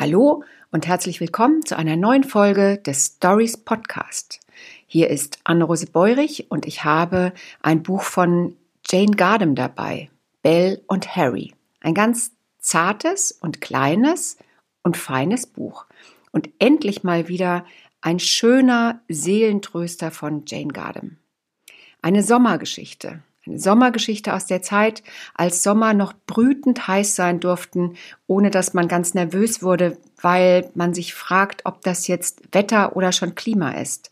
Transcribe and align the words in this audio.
Hallo 0.00 0.44
und 0.70 0.86
herzlich 0.86 1.18
willkommen 1.18 1.66
zu 1.66 1.76
einer 1.76 1.96
neuen 1.96 2.22
Folge 2.22 2.78
des 2.78 3.16
Stories 3.16 3.56
Podcast. 3.56 4.38
Hier 4.86 5.10
ist 5.10 5.40
Anne-Rose 5.42 5.88
Beurich 5.90 6.52
und 6.52 6.66
ich 6.66 6.84
habe 6.84 7.32
ein 7.62 7.82
Buch 7.82 8.02
von 8.02 8.56
Jane 8.88 9.16
Gardam 9.16 9.56
dabei, 9.56 10.08
Belle 10.40 10.80
und 10.86 11.16
Harry. 11.16 11.52
Ein 11.80 11.94
ganz 11.94 12.30
zartes 12.60 13.32
und 13.32 13.60
kleines 13.60 14.38
und 14.84 14.96
feines 14.96 15.48
Buch. 15.48 15.84
Und 16.30 16.48
endlich 16.60 17.02
mal 17.02 17.26
wieder 17.26 17.66
ein 18.00 18.20
schöner 18.20 19.00
Seelentröster 19.08 20.12
von 20.12 20.44
Jane 20.46 20.68
Gardam. 20.68 21.16
Eine 22.02 22.22
Sommergeschichte, 22.22 23.24
Sommergeschichte 23.56 24.34
aus 24.34 24.46
der 24.46 24.62
Zeit, 24.62 25.02
als 25.34 25.62
Sommer 25.62 25.94
noch 25.94 26.12
brütend 26.26 26.86
heiß 26.88 27.14
sein 27.14 27.40
durften, 27.40 27.94
ohne 28.26 28.50
dass 28.50 28.74
man 28.74 28.88
ganz 28.88 29.14
nervös 29.14 29.62
wurde, 29.62 29.96
weil 30.20 30.70
man 30.74 30.94
sich 30.94 31.14
fragt, 31.14 31.62
ob 31.64 31.82
das 31.82 32.06
jetzt 32.06 32.42
Wetter 32.52 32.96
oder 32.96 33.12
schon 33.12 33.34
Klima 33.34 33.70
ist. 33.72 34.10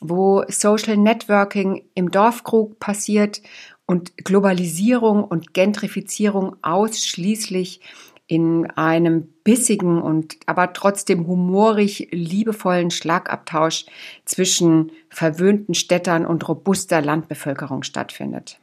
Wo 0.00 0.44
Social 0.48 0.96
Networking 0.96 1.84
im 1.94 2.10
Dorfkrug 2.10 2.78
passiert 2.80 3.42
und 3.86 4.16
Globalisierung 4.16 5.24
und 5.24 5.54
Gentrifizierung 5.54 6.56
ausschließlich 6.62 7.80
in 8.26 8.70
einem 8.70 9.28
bissigen 9.44 10.00
und 10.00 10.36
aber 10.46 10.72
trotzdem 10.72 11.26
humorig 11.26 12.08
liebevollen 12.10 12.90
Schlagabtausch 12.90 13.84
zwischen 14.24 14.92
verwöhnten 15.10 15.74
Städtern 15.74 16.24
und 16.24 16.48
robuster 16.48 17.02
Landbevölkerung 17.02 17.82
stattfindet. 17.82 18.58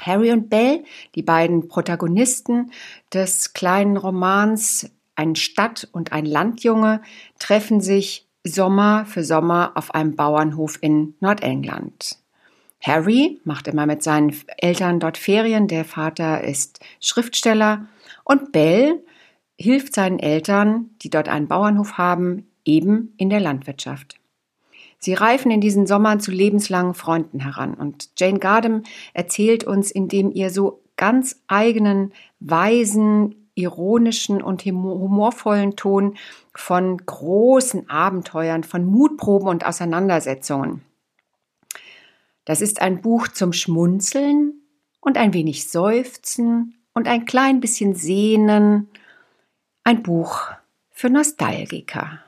Harry 0.00 0.32
und 0.32 0.48
Belle, 0.48 0.84
die 1.14 1.22
beiden 1.22 1.68
Protagonisten 1.68 2.72
des 3.12 3.52
kleinen 3.52 3.96
Romans, 3.96 4.90
ein 5.14 5.34
Stadt- 5.34 5.88
und 5.92 6.12
ein 6.12 6.24
Landjunge, 6.24 7.02
treffen 7.38 7.80
sich 7.80 8.26
Sommer 8.44 9.04
für 9.06 9.24
Sommer 9.24 9.72
auf 9.74 9.94
einem 9.94 10.14
Bauernhof 10.14 10.78
in 10.80 11.14
Nordengland. 11.20 12.18
Harry 12.80 13.40
macht 13.44 13.66
immer 13.66 13.86
mit 13.86 14.02
seinen 14.02 14.34
Eltern 14.58 15.00
dort 15.00 15.18
Ferien, 15.18 15.66
der 15.66 15.84
Vater 15.84 16.44
ist 16.44 16.80
Schriftsteller 17.00 17.86
und 18.24 18.52
Belle 18.52 19.02
hilft 19.58 19.94
seinen 19.94 20.20
Eltern, 20.20 20.90
die 21.02 21.10
dort 21.10 21.28
einen 21.28 21.48
Bauernhof 21.48 21.98
haben, 21.98 22.46
eben 22.64 23.14
in 23.16 23.30
der 23.30 23.40
Landwirtschaft. 23.40 24.17
Sie 24.98 25.14
reifen 25.14 25.50
in 25.50 25.60
diesen 25.60 25.86
Sommern 25.86 26.20
zu 26.20 26.30
lebenslangen 26.30 26.94
Freunden 26.94 27.40
heran. 27.40 27.74
Und 27.74 28.10
Jane 28.16 28.38
Gardam 28.38 28.82
erzählt 29.14 29.64
uns 29.64 29.90
in 29.90 30.08
dem 30.08 30.32
ihr 30.32 30.50
so 30.50 30.82
ganz 30.96 31.40
eigenen, 31.46 32.12
weisen, 32.40 33.48
ironischen 33.54 34.42
und 34.42 34.64
humorvollen 34.64 35.76
Ton 35.76 36.16
von 36.54 36.96
großen 36.98 37.88
Abenteuern, 37.88 38.64
von 38.64 38.84
Mutproben 38.84 39.48
und 39.48 39.66
Auseinandersetzungen. 39.66 40.82
Das 42.44 42.60
ist 42.60 42.80
ein 42.80 43.02
Buch 43.02 43.28
zum 43.28 43.52
Schmunzeln 43.52 44.62
und 45.00 45.18
ein 45.18 45.34
wenig 45.34 45.70
Seufzen 45.70 46.74
und 46.94 47.06
ein 47.06 47.24
klein 47.24 47.60
bisschen 47.60 47.94
Sehnen. 47.94 48.88
Ein 49.84 50.02
Buch 50.02 50.50
für 50.90 51.10
Nostalgiker. 51.10 52.20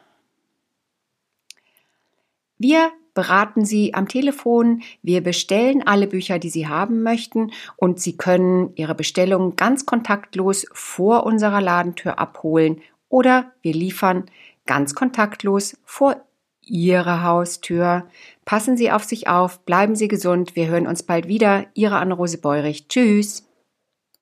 Wir 2.61 2.93
beraten 3.15 3.65
Sie 3.65 3.95
am 3.95 4.07
Telefon. 4.07 4.83
Wir 5.03 5.23
bestellen 5.23 5.83
alle 5.87 6.07
Bücher, 6.07 6.39
die 6.39 6.51
Sie 6.51 6.69
haben 6.69 7.03
möchten 7.03 7.53
und 7.77 8.01
Sie 8.01 8.19
können 8.19 8.73
Ihre 8.77 8.95
Bestellung 8.95 9.57
ganz 9.57 9.87
kontaktlos 9.87 10.67
vor 10.75 11.25
unserer 11.25 11.63
Ladentür 11.63 12.19
abholen 12.19 12.83
oder 13.09 13.51
wir 13.63 13.73
liefern 13.73 14.27
ganz 14.67 14.95
kontaktlos 14.95 15.79
vor 15.87 16.17
Ihrer 16.61 17.25
Haustür. 17.25 18.07
Passen 18.45 18.77
Sie 18.77 18.91
auf 18.91 19.05
sich 19.05 19.27
auf, 19.27 19.61
bleiben 19.65 19.97
Sie 19.97 20.09
gesund. 20.09 20.55
Wir 20.55 20.69
hören 20.69 20.87
uns 20.87 21.03
bald 21.03 21.29
wieder. 21.29 21.65
Ihre 21.73 21.97
Anne-Rose 21.97 22.39
Beurich. 22.39 22.89
Tschüss. 22.89 23.50